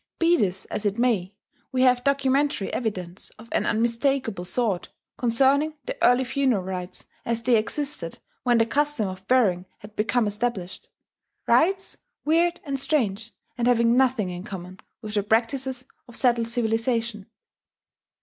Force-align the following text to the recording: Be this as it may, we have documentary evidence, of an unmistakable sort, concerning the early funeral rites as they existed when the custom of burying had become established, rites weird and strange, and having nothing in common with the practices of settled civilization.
Be 0.17 0.35
this 0.35 0.65
as 0.65 0.83
it 0.83 0.97
may, 0.97 1.35
we 1.71 1.83
have 1.83 2.03
documentary 2.03 2.73
evidence, 2.73 3.29
of 3.37 3.49
an 3.51 3.67
unmistakable 3.67 4.45
sort, 4.45 4.89
concerning 5.15 5.77
the 5.85 5.95
early 6.03 6.23
funeral 6.23 6.63
rites 6.63 7.05
as 7.23 7.43
they 7.43 7.55
existed 7.55 8.17
when 8.41 8.57
the 8.57 8.65
custom 8.65 9.07
of 9.07 9.27
burying 9.27 9.67
had 9.77 9.95
become 9.95 10.25
established, 10.25 10.89
rites 11.47 11.97
weird 12.25 12.59
and 12.63 12.79
strange, 12.79 13.31
and 13.59 13.67
having 13.67 13.95
nothing 13.95 14.31
in 14.31 14.43
common 14.43 14.79
with 15.03 15.13
the 15.13 15.21
practices 15.21 15.85
of 16.07 16.15
settled 16.15 16.47
civilization. 16.47 17.27